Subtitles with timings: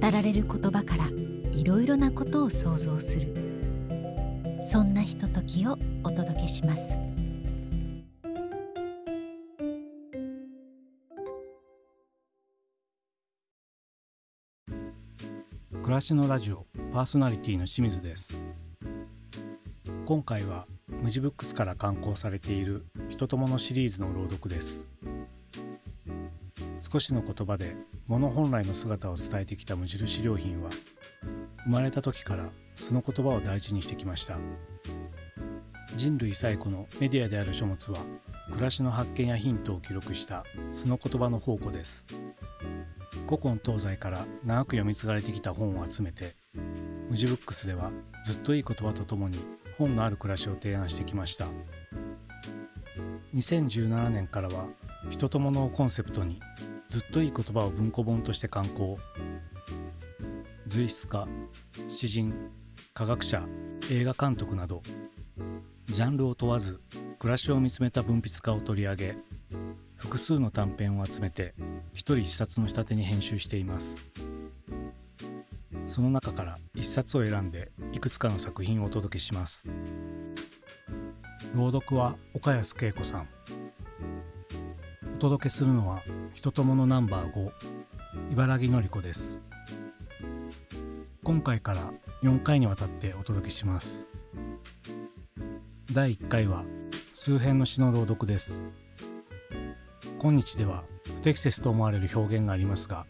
[0.00, 1.08] 語られる言葉から
[1.50, 3.34] いろいろなことを想像する。
[4.60, 6.94] そんなひとときをお届けします。
[15.82, 18.40] 暮らしのラジオパーソナリティの清水です。
[20.06, 24.86] 今回は無地ブックスから刊行されている人と物シリーズの朗読です。
[26.90, 30.70] 少しの言葉で物本来の姿を伝えてきた無印良品は
[31.64, 34.38] 生まれた時から素の言葉を大事にしてきました。
[35.96, 37.98] 人類最古のメディアである書物は
[38.50, 42.06] 暮らしの発見やヒントを記録した素の言葉の宝庫です。
[43.26, 46.36] 古今東西から長く読み継がれてきた本を集めて
[47.10, 47.90] 無地ブックスでは
[48.24, 49.38] ずっといい言葉とともに
[49.76, 51.48] 本のある暮らしを提案してきました。
[53.34, 54.66] 2017年からは
[55.10, 56.40] 人と物をコンセプトに
[56.88, 58.98] ずっといい言葉を文庫本として刊行。
[60.66, 61.26] 随筆家
[61.88, 62.50] 詩人
[62.92, 63.42] 科学者
[63.90, 64.82] 映画監督など
[65.86, 66.80] ジャンルを問わず
[67.18, 69.16] 暮らしを見つめた文筆家を取り上げ
[69.96, 71.54] 複数の短編を集めて
[71.92, 74.04] 一人一冊の仕立てに編集しています。
[75.88, 79.68] その中から一冊を選んでいくつかの作品をお届けします。
[81.54, 83.37] 朗読は岡安恵子さん。
[85.18, 87.50] お届けするのは人とものナンバー5
[88.30, 89.40] 茨城のり子です。
[91.24, 94.06] 今回から4回にわたってお届けします。
[95.92, 96.62] 第1回は
[97.14, 98.68] 数編の詩の朗読です。
[100.20, 103.04] 今日では不適切と思われる表現がありますが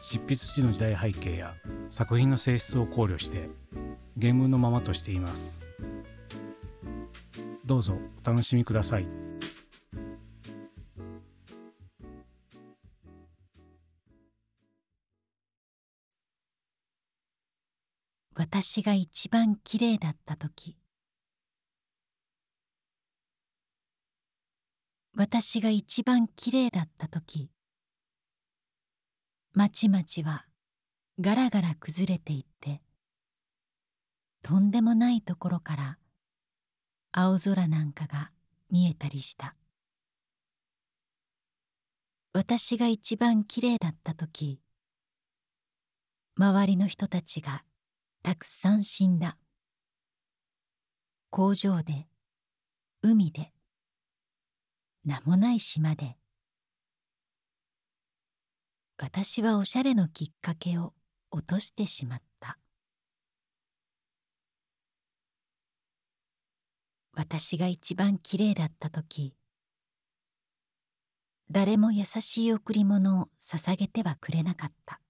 [0.00, 1.52] 執筆時の時代背景や
[1.90, 3.50] 作品の性質を考慮して
[4.18, 5.60] 原文のままとしています。
[7.66, 9.21] どうぞお楽しみください。
[18.34, 20.74] 私が一番きれいだった時。
[25.14, 27.50] 私が一番きれいだった時。
[29.52, 30.46] まちまちは
[31.20, 32.80] ガラガラ崩れていって
[34.40, 35.98] とんでもないところから
[37.12, 38.30] 青空なんかが
[38.70, 39.54] 見えたりした。
[42.32, 44.58] 私が一番きれいだった時
[46.34, 47.62] 周りの人たちが
[48.22, 49.36] たくさん死んだ。
[51.30, 52.06] 工場で
[53.02, 53.52] 海で
[55.04, 56.16] 名もない島で。
[58.96, 60.94] 私はおしゃれのきっかけを
[61.32, 62.58] 落としてしまった。
[67.14, 69.34] 私が一番きれいだった時
[71.50, 75.01] 誰も優しい贈り物を捧げてはくれなかった。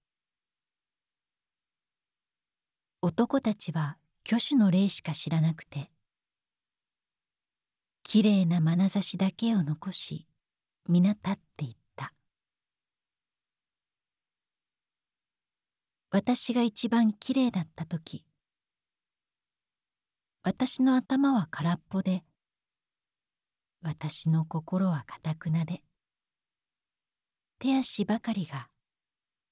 [3.04, 5.90] 男たちは挙手の礼しか知らなくて
[8.04, 10.28] きれいな眼差しだけを残し
[10.88, 12.14] 皆立っていった。
[16.12, 18.24] 私が一番きれいだった時
[20.44, 22.22] 私の頭は空っぽで
[23.82, 25.82] 私の心はかたくなで
[27.58, 28.68] 手足ばかりが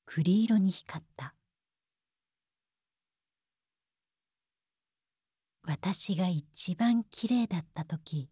[0.06, 1.34] 栗色に光った。
[5.72, 8.28] 私が一番きれいだった時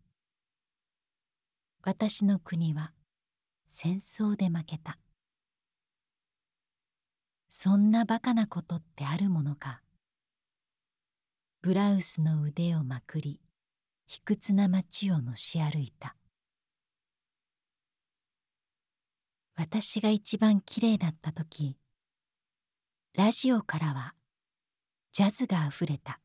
[1.84, 2.90] 私の国は
[3.68, 4.98] 戦争で負けた。
[7.48, 9.82] そんなバカなことってあるものか。
[11.62, 13.40] ブラウスの腕をまくり
[14.08, 16.16] 卑屈な街をのし歩いた。
[19.54, 21.76] 私が一番きれいだった時
[23.16, 24.14] ラジオからは
[25.12, 26.18] ジャズがあふれた。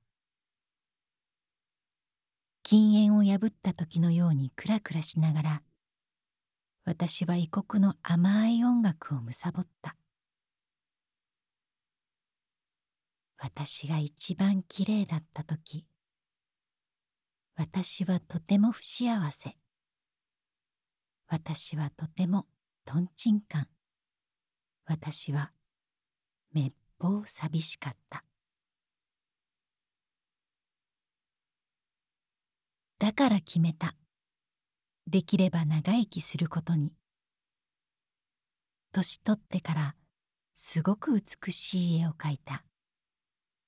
[2.74, 5.62] 禁煙を破った時のようにクラクラしながら
[6.86, 9.96] 私は異国の甘い音楽をむさぼった。
[13.38, 15.86] 私が一番きれいだった時
[17.56, 19.56] 私はとても不幸せ。
[21.28, 22.48] 私はとても
[22.86, 23.68] とんちんかん。
[24.88, 25.52] 私は
[26.52, 28.24] めっぽう寂しかった。
[33.04, 33.98] だから決めた。
[35.08, 36.94] できれば長生きすることに。
[38.94, 39.96] 年取ってから
[40.56, 42.64] すごく美しい絵を描いた。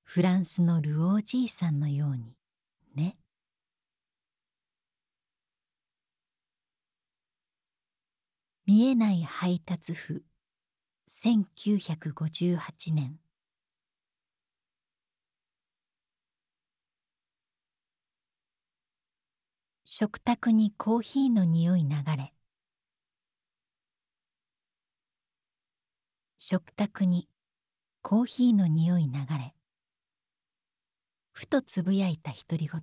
[0.05, 2.37] フランスのルオーじいさんのように。
[2.95, 3.17] ね。
[8.65, 10.23] 見えない配達婦。
[11.11, 13.19] 1958年。
[19.87, 22.33] 食卓にコーヒーの匂い流れ。
[26.39, 27.29] 食卓に
[28.01, 29.53] コーヒーの匂い流れ。
[31.33, 32.81] ふとつぶやいた独り言。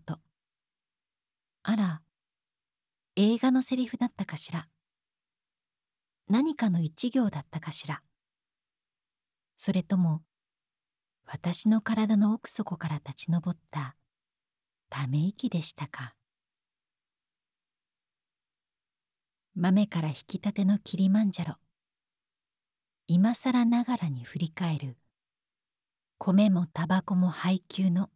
[1.65, 2.03] あら
[3.17, 4.69] 映画のセリフだったかしら。
[6.29, 8.01] 何かの一行だったかしら。
[9.57, 10.23] それとも
[11.27, 13.97] 私の体の奥底から立ち上った
[14.89, 16.15] ため息でしたか。
[19.63, 21.55] 豆から引きたてのキリマンジャロ
[23.07, 24.97] 今更ながらに振り返る。
[26.19, 28.11] 米もタバコも配給の。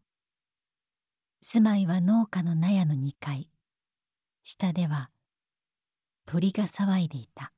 [1.41, 3.49] 住まいは農家の納屋の2階。
[4.43, 5.11] 下では
[6.25, 7.53] 鳥が騒いでいた。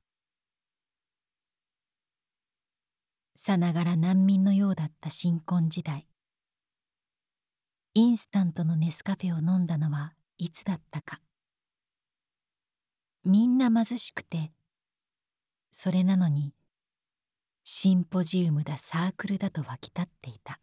[3.35, 6.07] さながら難民のようだった新婚時代。
[7.95, 11.23] インスタントのネスカフェを飲んだのはいつだったか。
[13.29, 14.53] みんな貧しくて
[15.71, 16.55] それなのに
[17.63, 20.59] シンポジウムだサークルだと沸き立っていた。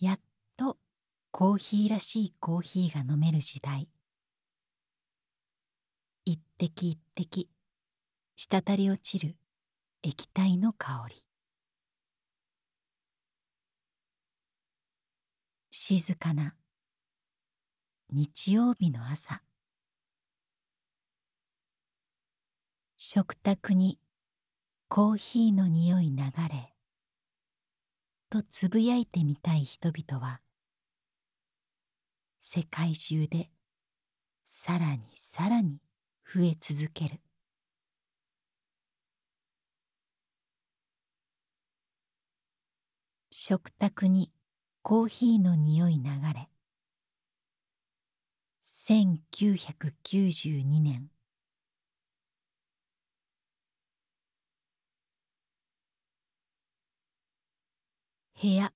[0.00, 0.20] やっ
[0.56, 0.78] と
[1.30, 3.86] コーヒーらしいコーヒーが飲める時代。
[6.24, 7.50] 一滴一滴
[8.34, 9.36] 滴り落ちる
[10.02, 11.22] 液体の香り。
[15.70, 16.54] 静かな
[18.10, 19.42] 日曜日の朝。
[23.14, 23.98] 食卓に
[24.88, 26.16] コーヒーの匂い流
[26.48, 26.72] れ
[28.30, 30.40] とつぶやいてみたい人々は
[32.40, 33.50] 世界中で
[34.46, 35.76] さらにさらに
[36.24, 37.20] 増え続ける。
[43.30, 44.32] 食卓に
[44.80, 46.48] コーヒーの匂い流れ
[48.64, 51.10] 1992年
[58.42, 58.72] 部屋。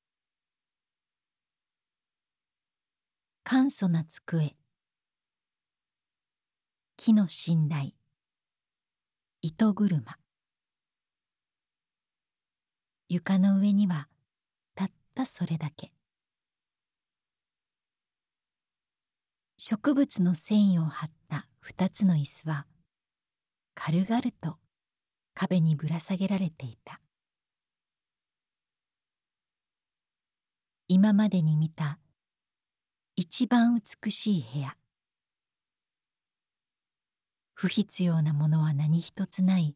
[3.43, 4.55] 簡素な机。
[6.97, 7.97] 木の寝台
[9.43, 10.19] 糸車。
[13.09, 14.07] 床の上には
[14.77, 15.91] たったそれだけ。
[19.57, 22.67] 植物の繊維を張った二つの椅子は
[23.75, 24.59] 軽々と
[25.35, 27.01] 壁にぶら下げられていた。
[30.88, 31.99] 今までに見た
[33.17, 34.77] 一番美しい部屋。
[37.55, 39.75] 不必要なものは何一つない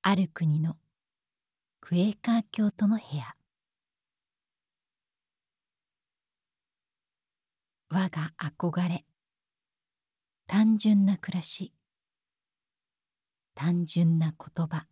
[0.00, 0.76] ある国の
[1.82, 3.34] クエーカー教徒の部屋。
[7.90, 9.04] 我が憧れ
[10.46, 11.74] 単純な暮らし
[13.54, 14.86] 単純な言葉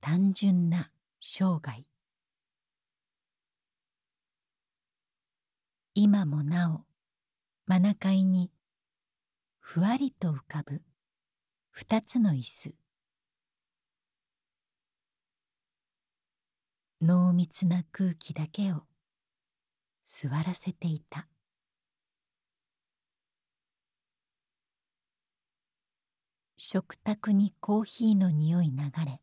[0.00, 1.84] 単純な生涯。
[5.98, 6.84] 今もなお
[7.66, 8.50] 真中井に
[9.60, 10.82] ふわりと浮かぶ
[11.70, 12.74] 二つの椅子。
[17.00, 18.82] 濃密な空気だけを
[20.04, 21.28] 座らせていた。
[26.58, 28.76] 食卓にコーヒーの匂い流
[29.06, 29.22] れ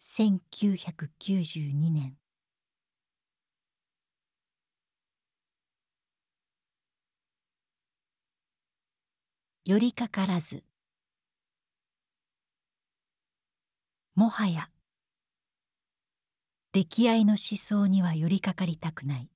[0.00, 2.16] 1992年。
[9.66, 10.62] 寄りかからず。
[14.14, 14.68] もはや
[16.72, 19.30] 出来合いの思想には寄りかかりたくない。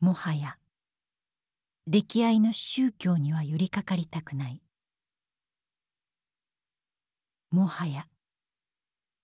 [0.00, 0.56] もはや
[1.86, 4.62] 出来合いの宗教には寄りかかりたくない。
[7.50, 8.06] もはや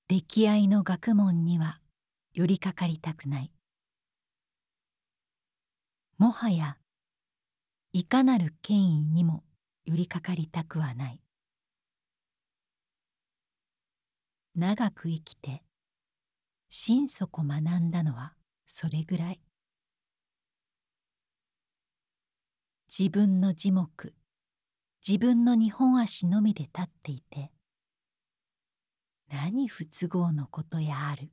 [0.09, 1.81] 出来合いの学問には
[2.35, 3.51] 寄りかかりたくない。
[6.19, 6.77] もはや
[7.93, 9.45] いかなる権威にも
[9.87, 11.21] 寄りかかりたくはない。
[14.55, 15.63] 長く生きて
[16.69, 18.35] 心底学んだのは
[18.67, 19.41] それぐらい。
[22.89, 23.89] 自分の字目
[25.07, 27.53] 自分の二本足のみで立っていて
[29.31, 31.31] 何不都合のことやある。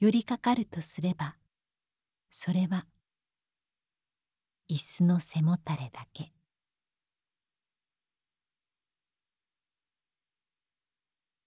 [0.00, 1.36] 寄りかかるとすれば
[2.28, 2.86] それは
[4.68, 6.32] 椅子の背もたれだけ。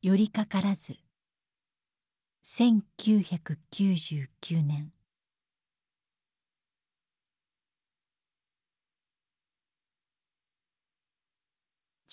[0.02, 0.96] 寄りかからず
[2.44, 4.94] 1999年。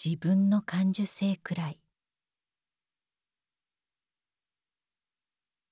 [0.02, 1.78] 自分の感受性くらい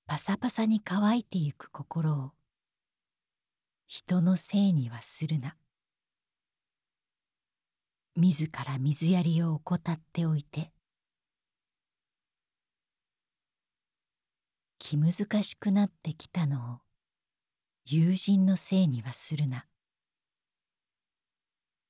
[0.07, 2.33] パサパサに乾いてゆく心を
[3.95, 5.55] 人のせいにはするな。
[8.17, 10.73] 自ら水やりを怠っておいて
[14.79, 16.79] 気難しくなってきたのを
[17.85, 19.67] 友人のせいにはするな。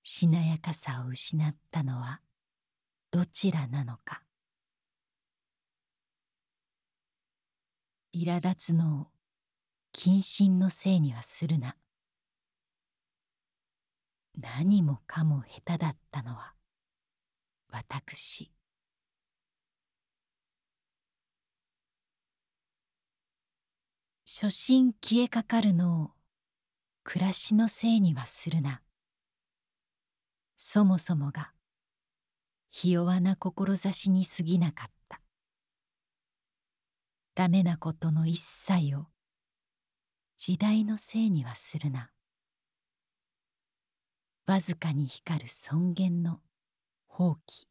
[0.03, 2.21] しなやかさを失ったのは
[3.13, 4.25] どちらなのか。
[8.13, 9.07] 苛立つのを
[9.95, 11.77] 謹慎のせいにはするな。
[14.39, 16.55] 何もかも下手だったのは
[17.71, 18.51] 私。
[24.27, 26.11] 初心消えかかるのを
[27.05, 28.83] 暮らしのせいにはするな。
[30.57, 31.53] そもそもが
[32.71, 35.21] ひ弱な志に過ぎなかった。
[37.35, 39.07] ダメなことの一切を
[40.37, 42.11] 時代のせいにはするな。
[44.47, 46.41] わずかに光る尊厳の
[47.07, 47.67] 放棄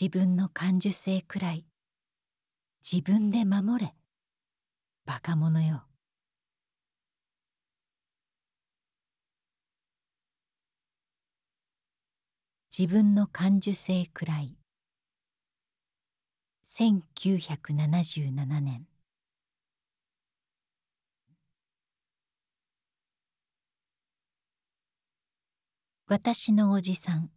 [0.00, 1.64] 自分の感受性くらい
[2.90, 3.94] 自分で守れ
[5.08, 5.84] バカ者よ。
[12.78, 14.58] 自分の感受性くらい。
[16.64, 18.86] 1977年。
[26.10, 27.28] 私のおじさん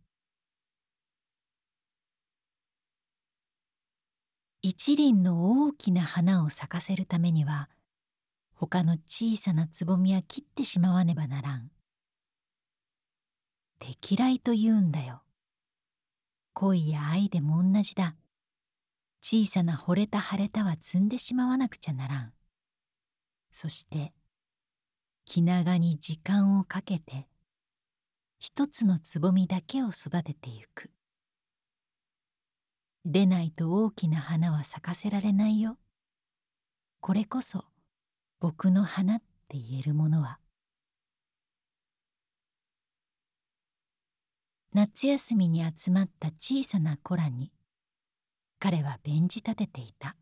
[4.61, 7.69] 一輪の大きな花を咲かせるためには
[8.53, 11.69] 他の小さなつぼみは切ってしまわねばならん。
[13.79, 15.21] 手嫌いと言うんだよ。
[16.53, 18.15] 恋や愛でも同じだ。
[19.21, 22.33] 小さな惚れた腫れたは摘んでしまわなくちゃならん。
[23.51, 24.13] そして
[25.25, 27.27] 気長に時間をかけて
[28.43, 30.89] 一つのつぼみだけを育ててゆく。
[33.05, 35.77] 出ないと大きな花は咲かせられないよ。
[37.01, 37.65] これこそ
[38.39, 40.39] 僕の花って言えるものは。
[44.73, 47.51] 夏休みに集まった小さな子らに
[48.57, 50.15] 彼は弁じ立てていた。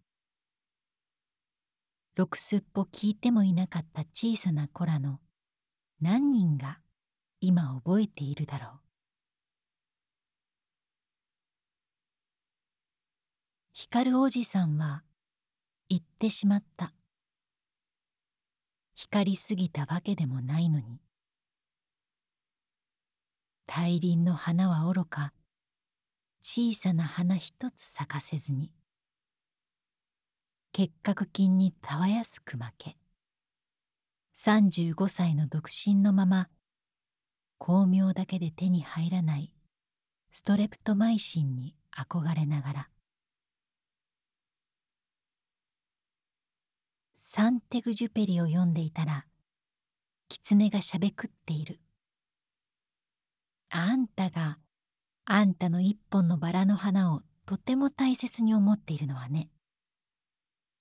[2.17, 5.21] 六すっぽ聞いてもいなかった小さな子らの
[6.01, 6.81] 何人が
[7.41, 8.79] 今覚えているだろう。
[13.71, 15.03] 光るおじさんは
[15.87, 16.93] 言ってしまった。
[18.93, 20.99] 光りすぎたわけでもないのに。
[23.65, 25.31] 大輪の花はおろか
[26.41, 28.71] 小さな花一つ咲かせずに。
[30.73, 32.97] 結核菌にたわやすく負け
[34.35, 36.49] 35歳の独身のまま
[37.59, 39.53] 巧妙だけで手に入らない
[40.31, 42.89] ストレプトマイシンに憧れながら。
[47.15, 49.25] サンテグジュペリを読んでいたら
[50.29, 51.79] 狐がしゃべくっている。
[53.69, 54.57] あんたが
[55.25, 59.49] あんたの一本のバラの花をとても大切に思っているのはね。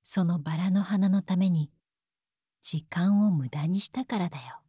[0.03, 1.71] そのバラの花のために
[2.63, 4.61] 時間を無駄にしたからだよ。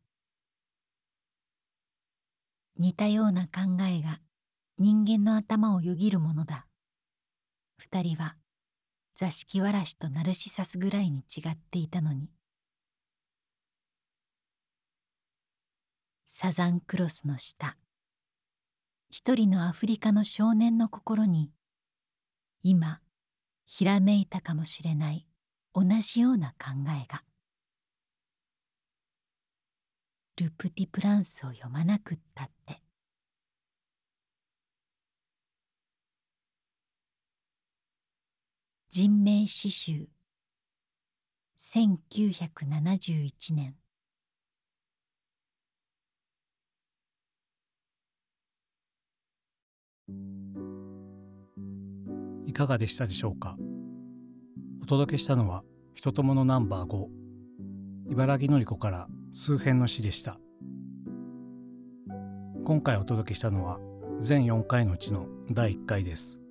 [2.80, 4.22] 似たような考えが
[4.78, 6.66] 人間の頭をよぎるものだ。
[7.78, 8.38] 二人は
[9.16, 12.30] 座敷わらしとナルシサスぐらいに違っていたのに。
[16.26, 17.76] サザンクロスの下。
[19.10, 21.52] 一人のアフリカの少年の心に
[22.64, 23.02] 今
[23.66, 25.28] ひらめいたかもしれない
[25.74, 27.24] 同じような考えが。
[30.40, 32.82] ルプティプランスを読まなくったって。
[38.90, 40.08] 人名詩集。
[41.60, 43.76] 1971年。
[52.46, 53.58] いかがでしたでしょうか。
[54.82, 57.10] お届けしたのは「人友のナンバー5」
[58.12, 60.40] 茨城のり子から数編の詩でした。
[62.66, 63.80] 今回お届けしたのは
[64.20, 66.42] 全4回のうちの第1回です。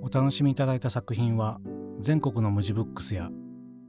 [0.00, 1.60] お楽しみいただいた作品は
[2.00, 3.30] 全国の無地ブックスや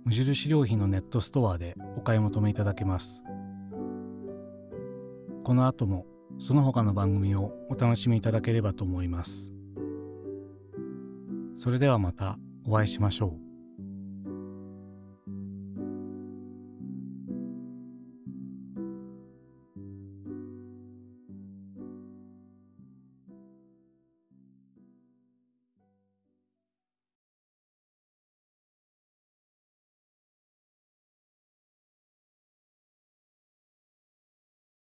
[0.03, 3.23] 無印良品のネットストアでお買い求めいただけます。
[5.43, 6.05] この後も
[6.37, 9.53] その他の番組をお楽しみいただければと思います。
[11.55, 13.48] それではまたお会いしましょう。